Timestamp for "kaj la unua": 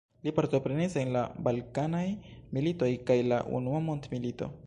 3.11-3.85